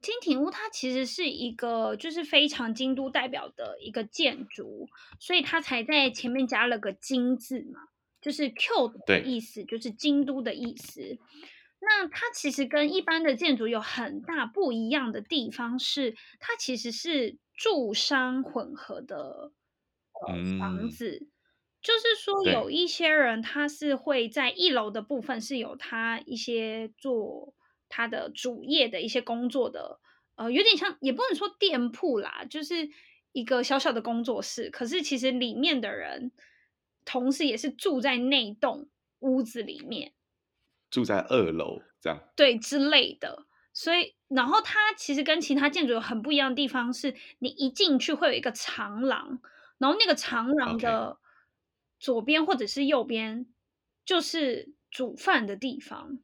[0.04, 7.80] 金庭屋它其实是一个就是非常京都代表的一个建筑，所以它才在前面加了个金字嘛，
[8.20, 11.18] 就是 Q 的意思，就是京都的意思。
[11.86, 19.52] 那它其实跟一般的建筑有很大不一样的地方是，它其实是住商混合的
[20.28, 21.32] 呃房子，嗯、
[21.82, 27.54] 就是说有一些人他是会在一楼的部分是有他一些做。
[27.96, 30.00] 他的主业的一些工作的，
[30.34, 32.90] 呃，有点像，也不能说店铺啦，就是
[33.34, 34.72] 一个小小的工作室。
[34.72, 36.32] 可是其实里面的人，
[37.06, 40.14] 同时也是住在那栋屋子里面，
[40.94, 43.48] 住在二楼这样，对之类的。
[43.74, 49.42] 所以，然后它其实跟其他建筑有很不一样的地方是，你一进去会有一个长廊，
[49.80, 51.18] 然后那个长廊的
[52.00, 53.48] 左边或者是右边
[54.06, 56.20] 就是煮饭的地方。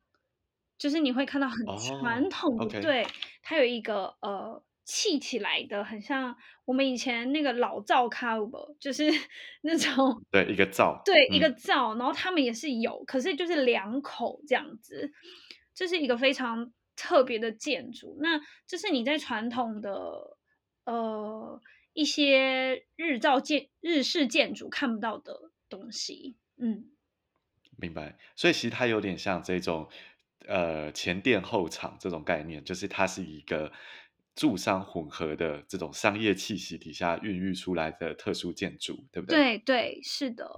[0.77, 2.81] 就是你会看到很传统的，oh.
[2.81, 3.07] 对，
[3.41, 9.03] 它有一个呃砌起来的，很像我们以前那个老灶卡布，就是
[9.61, 15.11] 那种对一个灶，对、嗯、一个灶，然后他们也是有，可是就是两口这样子，
[15.75, 18.17] 这是一个非常特别的建筑。
[18.19, 20.37] 那这是你在传统的
[20.85, 21.61] 呃
[21.93, 26.89] 一些日照建日式建筑看不到的东西，嗯，
[27.77, 28.17] 明白。
[28.35, 29.87] 所以其实它有点像这种。
[30.47, 33.71] 呃，前店后厂这种概念，就是它是一个
[34.39, 39.57] 住商混合的这种商业气息底下孕育出来的特殊建筑，对不对？
[39.57, 40.49] 对对，是的。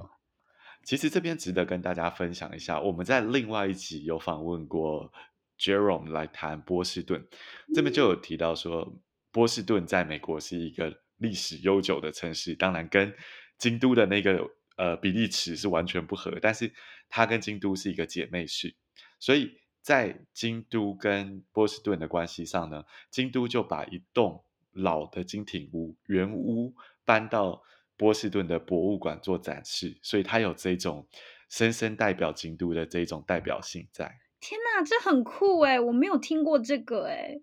[0.83, 5.11] 其实这边值得跟大家分享一下，我们在另外一集有访问过
[5.57, 7.27] Jerome 来谈波士顿，
[7.73, 13.11] 这边就有提到说，波士顿在美国是一个历史悠久的城市，当然跟
[13.57, 16.71] 京都的那个呃比例尺是完全不合，但是
[17.09, 18.75] 它跟京都是一个姐妹市，
[19.19, 19.59] 所以。
[19.81, 27.63] 在京都跟波士顿的关系上呢，京都就把一栋老的金町屋原屋搬到
[27.97, 31.07] 波士顿的博物馆做展示，所以它有这种
[31.49, 34.19] 深深代表京都的这种代表性在。
[34.39, 35.79] 天哪，这很酷哎！
[35.79, 37.41] 我没有听过这个哎。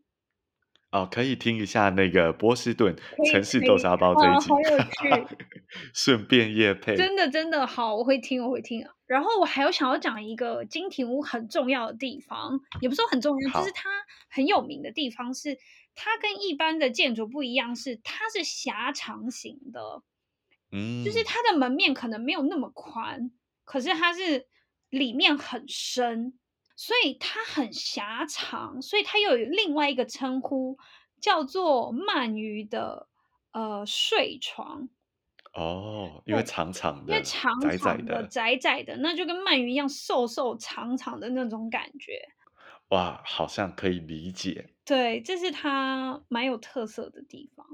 [0.90, 2.96] 哦，可以听一下那个波士顿
[3.30, 5.36] 城市豆沙包这一集，哦、好有趣。
[5.92, 8.84] 顺便夜配，真的真的好，我会听，我会听。
[9.08, 13.90] 然后我还有想要讲一个金庭屋很重要的地方，也不是说很重要，就是它
[14.28, 15.58] 很有名的地方是，
[15.96, 20.02] 它跟一般的建筑不一样，是它是狭长型的，
[20.70, 23.32] 嗯，就是它的门面可能没有那么宽，
[23.64, 24.46] 可是它是
[24.90, 26.38] 里面很深。
[26.80, 30.78] 所以它很狭长，所以它又有另外一个称呼，
[31.20, 33.08] 叫做鳗鱼的
[33.50, 34.88] 呃睡床。
[35.58, 42.12] 哦，因为长长的，因为长长的窄窄的，那就跟鳗鱼一样瘦瘦长长的那种感觉。
[42.90, 44.70] 哇，好像可以理解。
[44.84, 47.66] 对，这是它蛮有特色的地方。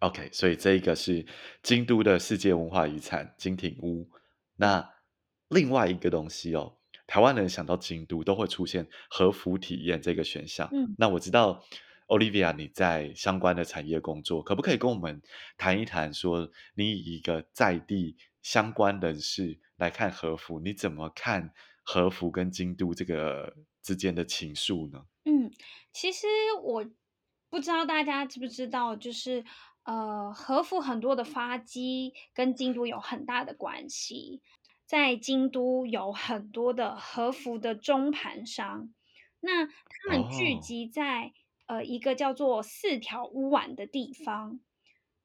[0.00, 1.26] OK，所以这一个是
[1.62, 4.08] 京都的世界文化遗产金町屋。
[4.56, 4.88] 那
[5.48, 6.74] 另外一个东西哦。
[7.10, 10.68] 台湾人想到京都都会出现和服体验这个选项。
[10.70, 11.64] 嗯，那我知道
[12.08, 15.22] Olivia 你在相关的产业工作，可不可以跟我们
[15.56, 25.04] 谈一谈，说你以一个在地相关人士来看和服，你怎么看和服跟京都这个之间的情愫呢？
[25.24, 25.52] 嗯，
[25.92, 26.26] 其实
[26.62, 26.84] 我
[27.50, 29.44] 不知道大家知不知道，就是
[29.84, 34.40] 呃，和服很多的发迹跟京都有很大的关系。
[34.86, 38.88] 在京都有很多的和服的中盘商，
[39.40, 39.72] 那他
[40.08, 41.32] 们聚集在、oh.
[41.68, 44.58] 呃一个叫做四条乌丸的地方。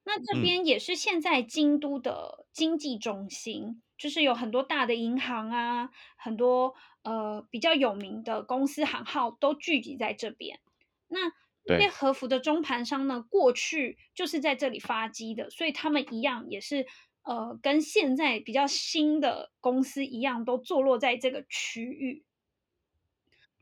[0.04, 10.60] 那这边也是现在京都的经济中心，嗯、就是有很多大的银行啊，很多呃比较有名的公司行号都聚集在这边。
[11.08, 11.32] 那
[11.64, 16.86] 这些和服的中盘商呢，过去就是在这里发迹的，所以他们一样也是。
[17.26, 22.22] 呃，跟现在比较新的公司一样，都坐落在这个区域。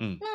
[0.01, 0.27] 嗯，那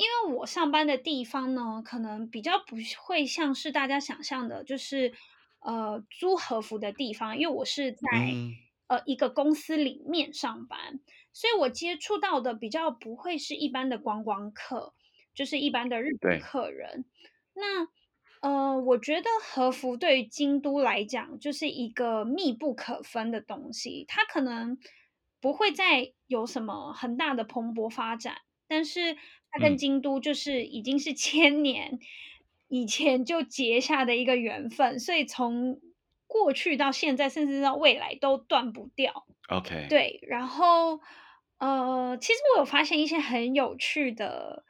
[0.00, 5.12] 因为我上班的地方呢，可能比较不会像是大家想象的，就是
[5.58, 7.36] 呃租和服的地方。
[7.36, 8.00] 因为我是在、
[8.32, 8.54] 嗯、
[8.86, 11.00] 呃一个公司里面上班，
[11.34, 14.94] 所以我接触到的比较不会是一般的观光客，
[15.34, 17.04] 就是一般的日本客人。
[17.52, 17.86] 那
[18.40, 24.78] 呃，我觉得和服对于京都来讲就是一个密不可分的东西，它可能
[25.42, 29.18] 不会再有什么很大的蓬勃发展，但是
[29.50, 31.98] 它跟京都就是已经是千年
[32.68, 35.80] 以前就结下的一个缘分，所以从
[36.26, 39.26] 过去到现在，甚至到未来都断不掉。
[39.48, 41.00] OK，对，然后
[41.58, 44.64] 呃，其实我有发现一些很有趣的。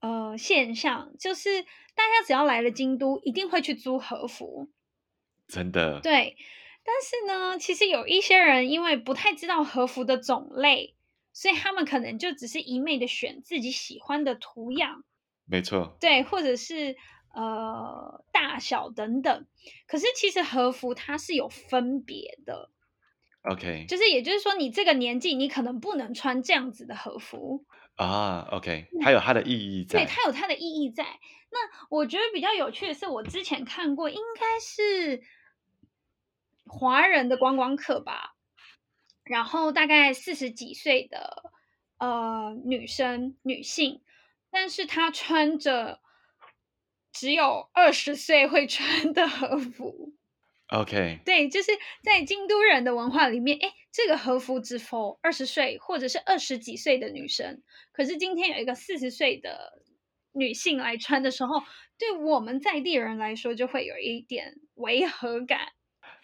[0.00, 4.68] 呃，现象就是大家只要来了京都，一定会去租和服，
[5.48, 5.98] 真的。
[6.02, 6.36] 对，
[6.84, 10.93] 但是呢，其实有一些人因为不太知道和服的种类，
[11.34, 15.04] 所以他们可能就只是一昧的选自己喜欢的图样，
[15.44, 15.98] 没错。
[16.00, 16.96] 对，或者是
[17.34, 19.46] 呃大小等等。
[19.86, 22.70] 可是其实和服它是有分别的
[23.42, 27.66] ，OK，就是也就是说，你这个年纪，你可能不能穿这样子的和服。
[27.96, 30.00] 啊，OK，它有它的意义在。
[30.00, 31.04] 对，它有它的意义在。
[31.50, 35.22] 那我觉得比较有趣的是，我之前看过，应该是
[36.66, 38.33] 华人的观光客吧，
[39.24, 41.50] 然后大概四十几岁的
[41.98, 44.02] 呃女生女性，
[44.50, 46.00] 但是她穿着
[47.12, 50.12] 只有二十岁会穿的和服。
[50.68, 51.72] OK，对，就是
[52.02, 57.62] 在京都人的文化里面，哎，这个和服只 for 二十岁或者是二十几岁的女生。
[57.92, 59.82] 可是今天有一个四十岁的
[60.32, 61.62] 女性来穿的时候，
[61.98, 65.68] 对我们在地人来说就会有一点违和感。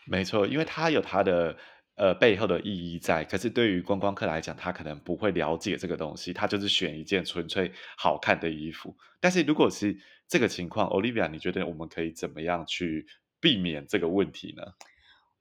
[0.07, 1.57] 没错，因为她有她的
[2.01, 3.23] 呃背后的意义在。
[3.25, 8.97] 可是对于观光客来讲，他可能不会了解这个东西，他就是选一件纯粹好看的衣服。
[9.21, 9.97] 但是如果是
[10.27, 13.07] 这个情况，Olivia，你觉得我们可以怎么样去？
[13.43, 14.63] 避免这个问题呢？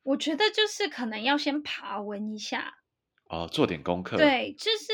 [0.03, 2.75] 我觉得就是可能要先爬文一下
[3.25, 4.15] 哦，做点功课。
[4.15, 4.93] 对，就是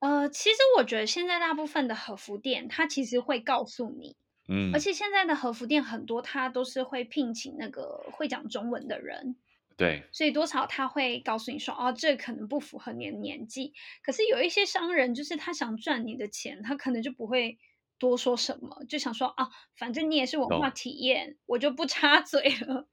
[0.00, 9.36] 呃，其实我觉得现在大部分的和服店，它其实会告诉你，嗯，而且现在的和服店很多，它都是会聘请那个会讲中文的人，
[9.76, 13.72] 对，所以多少他会告诉你说，哦，这可能不符合你的年纪。
[14.02, 17.58] 可是有一些商人，就是他想赚你的钱，他可能就不会。
[17.96, 22.88] 多说什么，就想说啊，反正你也是文化体验，哦、我就不插 嘴了。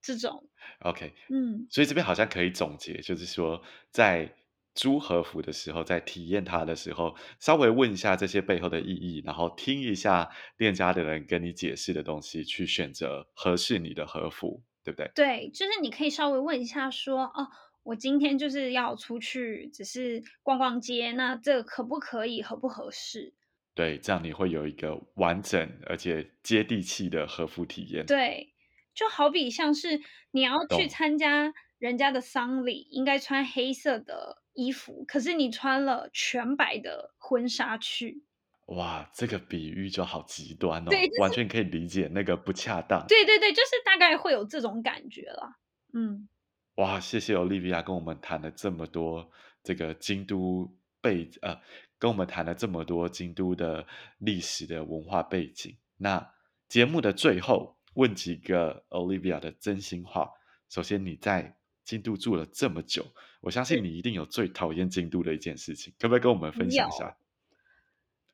[0.00, 0.48] 这种
[0.80, 3.60] ，OK，嗯，所以这边好像可以总结，就是说，
[3.90, 4.32] 在
[4.76, 15.10] 租和服的时候，在体验它的时候，稍微问一下这些背后的意义，然后听一下店家的人跟你解释的东西，去选择合适你的和服，对不对？
[15.14, 17.48] 对，就是你可以稍微问一下说，哦，
[17.82, 23.34] 我今天就是要出去，只是逛逛街，那这可不可以，合不合适？
[23.74, 28.06] 对，这样你会有一个完整而且接地气的和服体验。
[28.06, 28.54] 对，
[28.94, 38.24] 就好比像是你要去参加人家的丧礼，应该穿黑色的衣服，可是你穿了全白的婚纱去。
[38.68, 43.04] 哇，这个比喻就好极端哦，对，就是，完全可以理解那个不恰当。
[43.06, 45.58] 对对对，就是大概会有这种感觉了。
[45.92, 46.28] 嗯，
[46.76, 49.30] 哇，谢谢 Olivia 跟我们谈了这么多
[49.62, 51.60] 这个京都背呃。
[52.00, 53.84] 跟我们谈了这么多京都的
[54.18, 56.32] 历史的文化背景，那
[56.68, 60.30] 节目的最后问几个 Olivia 的真心话。
[60.68, 63.04] 首先，你在京都住了这么久，
[63.40, 67.16] 我相信你一定有最讨厌京都的一件事情，可不可以跟我们分享一下？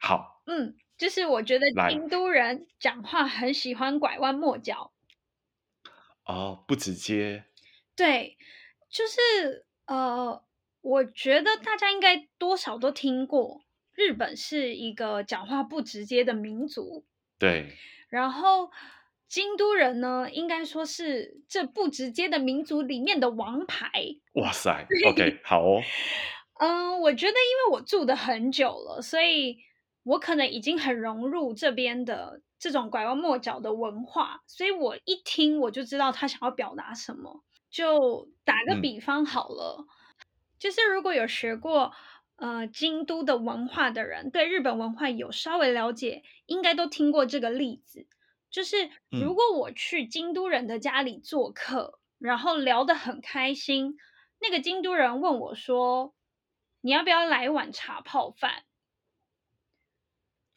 [0.05, 4.93] 好，嗯，就是我觉得京都人讲话很喜欢拐弯抹角，
[6.27, 7.45] 哦，不直接，
[7.97, 8.37] 对，
[8.91, 10.45] 就是呃。
[10.85, 13.63] 我觉得大家应该多少都听过，
[13.95, 17.07] 日本是一个讲话不直接的民族。
[17.39, 17.73] 对。
[18.11, 18.71] 然后
[19.27, 23.91] 京都人呢，应该说是这不直接的民族里面的王牌。
[24.35, 25.81] 哇塞，OK，好哦。
[26.61, 29.57] 嗯，我觉得因为我住的很久了，所以
[30.05, 37.43] 我可能已经很融入这边的这种拐弯抹角的文化，所以我一听我就知道他想要表达什么。
[37.71, 39.79] 就打个比方好了。
[39.81, 39.89] 嗯
[40.57, 41.93] 就是如果有学过
[42.37, 48.07] 呃京都的文化的人，对日本文化有稍微了解，应该都听过这个例子。
[48.51, 53.99] 就是如果我去京都人的家里做客，嗯、然后聊得很开心，
[54.41, 56.15] 那个京都人问我说
[56.81, 58.63] ：“你要不要来一碗茶泡饭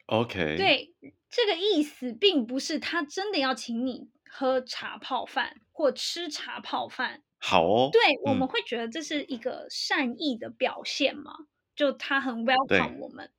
[0.08, 0.94] ？”OK，对，
[1.30, 7.24] 这个意思并不是他真的要请你喝茶泡饭或吃茶泡饭。
[7.40, 11.32] 好哦，对、嗯，我们会觉得这是一个善意的表现嘛，
[11.76, 13.32] 就他很 welcome 我们，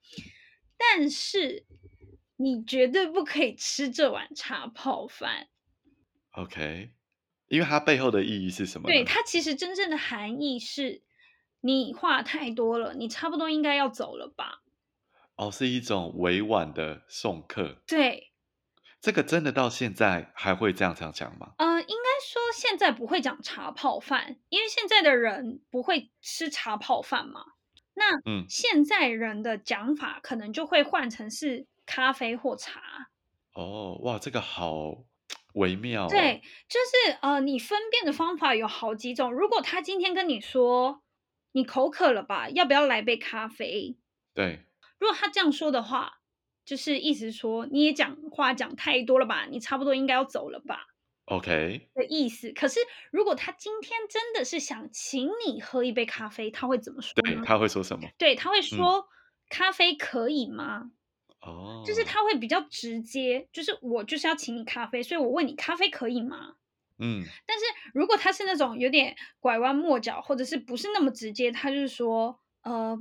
[0.77, 1.67] 但是
[2.37, 5.49] 你绝对不可以吃这碗茶泡饭。
[6.31, 6.93] OK，
[7.49, 8.89] 因为它背后的意义是什么？
[8.89, 11.03] 对，它其实真正的含义是，
[11.61, 14.63] 你话太多了，你差不多应该要走了吧？
[15.39, 17.81] 哦，是一种委婉的送客。
[17.87, 18.33] 对，
[19.01, 21.55] 这个真的到现在还会这样这样讲吗？
[21.59, 27.41] 呃，应该说现在不会讲茶泡饭，因为现在的人不会吃茶泡饭嘛。
[27.95, 32.81] 那嗯，现在人的讲法可能就会换成是咖啡或茶。
[33.55, 35.05] 哦，哇，这个好
[35.55, 36.09] 微妙哦。
[36.09, 39.33] 对，就是呃，你分辨的方法有好几种。
[39.33, 41.03] 如果他今天跟你说
[41.53, 43.97] 你口渴了吧，要不要来杯咖啡？
[44.35, 44.65] 对，
[44.99, 46.15] 如果他这样说的话。
[46.65, 49.47] 就是意思说，你也讲话讲太多了吧？
[49.47, 50.87] 你差不多应该要走了吧
[51.25, 52.53] ？OK 的意思。
[52.53, 52.79] 可是
[53.11, 57.15] 如果他今天真的是想请你喝一杯咖啡，他会怎么说？
[57.23, 58.07] 对，他会说什么？
[58.19, 59.05] 对，他会说、嗯、
[59.49, 60.91] 咖啡可以吗？
[61.41, 66.57] 哦，就是他会比较直接，就是我就是要请你咖啡，所以我问你咖啡可以吗？
[66.99, 67.25] 嗯。
[67.47, 72.99] 但是如果他是那种有点拐弯抹角，或者是不是那么直接，他就是说，呃，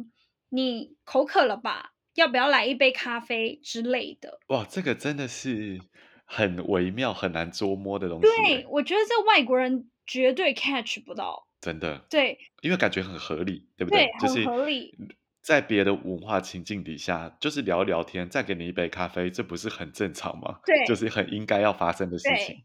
[0.50, 1.94] 你口渴了吧？
[2.16, 4.40] 要不要来一杯咖啡之类的？
[4.48, 5.80] 哇，这个真的是
[6.26, 8.28] 很微妙、很难捉摸的东西。
[8.28, 11.48] 对，我觉得这外国人绝对 catch 不到。
[11.62, 12.06] 真的。
[12.10, 14.08] 对，因为感觉很合理，对不对？
[14.20, 14.96] 对，很合理。
[15.42, 20.60] 在别的文化情境底下，就是聊聊天，再给你一杯咖啡，这不是很正常吗？
[20.66, 22.64] 对，就是很应该要发生的事情。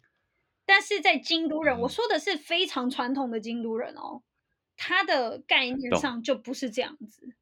[0.64, 4.22] 但是在京都人，嗯，我说的是非常传统的京都人哦，
[4.76, 7.34] 他的概念上就不是这样子。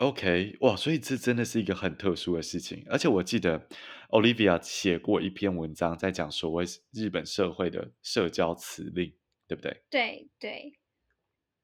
[0.00, 3.68] OK，哇，所以这真的是一个很特殊的事情，而且我记得
[4.08, 9.12] Olivia 写过一篇文章，在讲所谓日本社会的社交辞令，
[9.46, 9.82] 对不对？
[9.90, 10.72] 对对，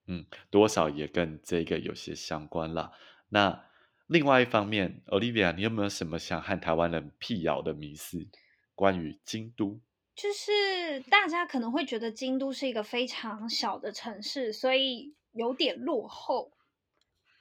[0.07, 2.93] 嗯，多少也跟这个有些相关啦。
[3.31, 3.65] 那
[4.07, 8.29] 另外一方面，Olivia，你有没有什么想和台湾人辟谣的迷思？
[8.75, 9.81] 关于京都，
[10.15, 16.53] 就是大家可能会觉得京都是一个非常小的城市，所以有点落后。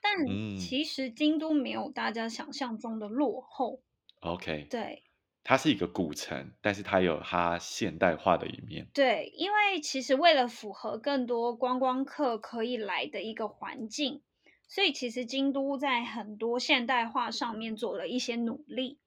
[0.08, 3.82] 但其实京都没有大家想象中的落后。
[4.20, 5.02] OK，对，
[5.44, 8.88] 它是一个古城，但是它有它现代化的一面。
[8.94, 14.22] 对，因为其实为了符合更多观光客可以来的一个环境，
[14.68, 19.00] 所以其实京都在很多现代化上面做了一些努力，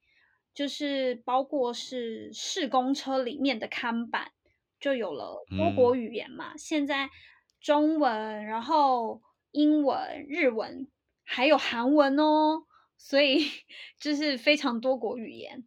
[0.52, 4.32] 就是包括是市公车里面的看板
[4.80, 7.08] 就有了多国语言嘛，嗯、现在
[7.60, 9.22] 中文，然后。
[9.50, 10.88] 英文、日文
[11.24, 12.64] 还有韩文哦，
[12.96, 13.46] 所以
[13.98, 15.64] 就是非常多国语言，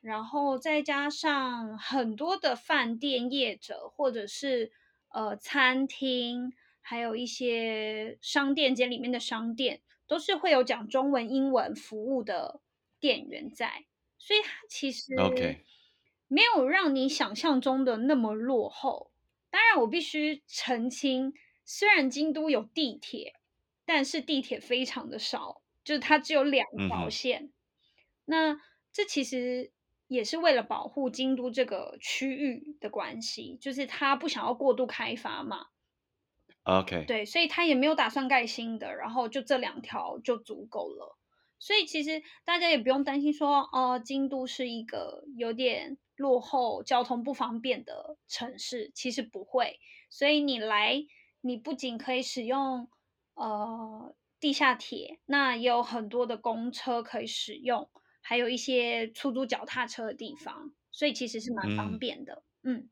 [0.00, 4.72] 然后再加上很多的饭店业者或者是
[5.10, 12.60] 呃餐厅，还有一些商店街里面的商店，都是会有讲中文、英文服务的
[12.98, 13.86] 店员在，
[14.18, 15.14] 所以它其实
[16.26, 19.10] 没有让你想象中的那么落后。
[19.50, 21.32] 当然，我必须澄清。
[21.70, 23.34] 虽然京都有地铁，
[23.84, 27.42] 但是地铁非常的少，就是它只有两条线。
[27.42, 27.52] 嗯。
[28.24, 28.60] 那
[28.90, 29.70] 这其实
[30.06, 35.66] 也是为了保护京都这个区域的关系，就是它不想要过度开发嘛。
[36.62, 37.04] OK。
[37.06, 41.18] 对，所以它也没有打算盖新的，然后就这两条就足够了。
[41.58, 49.78] 所以其实大家也不用担心说，哦、呃，京都是一个有点落后、交通不方便的城市，其实不会。
[50.08, 51.04] 所以你来。
[51.40, 52.88] 你不仅可以使用
[53.34, 62.42] 呃地下铁，那也有很多的公车可以使用，还有一些出租脚踏车的地方，所以其实是蛮方便的。
[62.62, 62.88] 嗯，嗯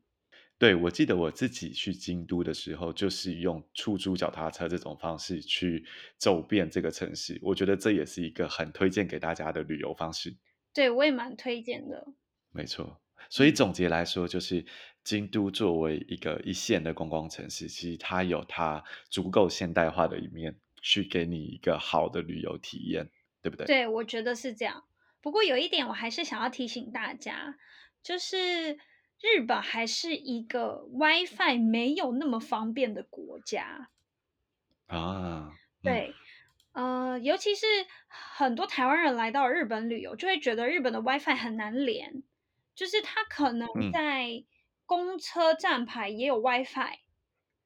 [0.57, 5.85] 对，我记得我自己去京都的时候，就是用出租脚踏车这种方式去
[6.17, 10.35] 走遍这个城市，我觉得这也是一个很推荐给大家的旅游方式。
[10.73, 12.13] 对，我也蛮推荐的。
[12.51, 13.01] 没错。
[13.29, 14.65] 所以总结来说，就是
[15.07, 23.09] 京都作为一个一线的观光城市，其实它有它足够现代化的一面，去给你一个好的旅游体验，
[23.41, 23.65] 对不对？
[23.65, 24.83] 对，我觉得是这样。
[25.21, 27.55] 不过有一点，我还是想要提醒大家，
[28.03, 28.73] 就是
[29.21, 33.87] 日本还是一个 WiFi 没有那么方便的国家
[34.87, 35.53] 啊。
[35.81, 36.13] 对，
[36.73, 37.65] 嗯、呃，尤其是
[38.09, 42.23] 很多台湾人来到日本旅游，就会觉得日本的 WiFi 很难连。
[42.75, 44.43] 就是它可能在
[44.87, 46.99] 公车站牌也有 WiFi，嗯，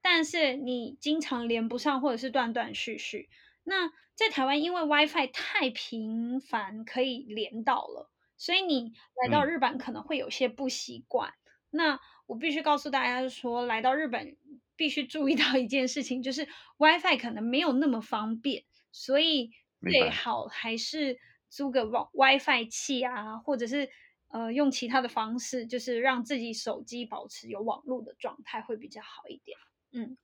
[0.02, 3.30] 但是你经常连不上或者是断断续续。
[3.64, 11.30] 那在台湾，因为 WiFi 太频繁可以连到了，所以你来到日本可能会有些不习惯。
[11.30, 11.34] 嗯，
[11.70, 14.36] 那我必须告诉大家说，来到日本
[14.76, 16.48] 必须注意到一件事情，就是
[16.78, 21.20] WiFi 可能没有那么方便，所以最好还是
[21.50, 23.90] 租个 WiFi 器啊，或者是。
[24.32, 29.58] 呃，用其他的方式，就是让自己手机保持有网络的状态会比较好一点。
[29.92, 30.18] 嗯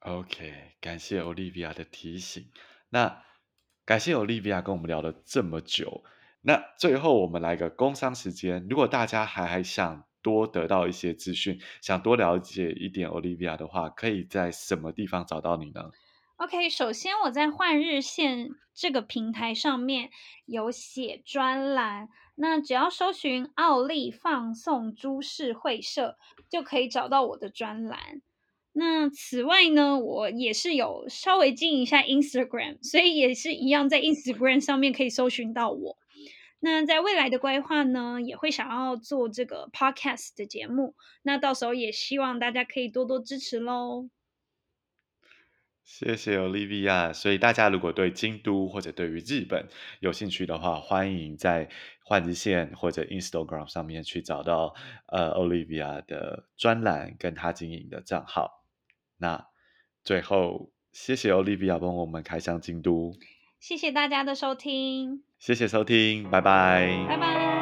[0.00, 2.50] ，OK，感谢 Olivia 的提醒。
[2.90, 3.24] 那
[3.84, 6.04] 感谢 Olivia 跟我们聊了这么久，
[6.42, 15.90] 那最后我们来个工商时间，如果大家还还想多得到一些资讯，想多了解一点 Olivia 的话，可以在什么地方找到你呢
[16.44, 20.10] ？OK，首先我在换日线这个平台上面
[20.44, 26.18] 有写专栏，那只要搜寻奥利放送株式会社，
[26.50, 28.20] 就可以找到我的专栏。
[28.74, 35.96] 那此外呢，我也是有稍微经营一下 Instagram，所以也是一样在 Instagram 上面可以搜寻到我。
[36.60, 44.10] 那在未来的规划呢，也会想要做这个 Podcast 的节目，那到时候也希望大家可以多多支持喽。
[45.84, 47.12] 谢谢 Olivia。
[47.12, 49.68] 所以大家如果对京都或者对于日本
[50.00, 51.68] 有兴趣的话，欢迎在
[52.04, 54.74] 换日线或者 Instagram 上面去找到
[55.06, 58.64] 呃 Olivia 的专栏跟她经营的账号。
[59.18, 59.46] 那
[60.02, 63.14] 最后，谢谢 Olivia 帮我们开箱京都。
[63.60, 65.22] 谢谢大家的收听。
[65.38, 67.06] 谢谢收听，拜拜。
[67.08, 67.53] 拜拜。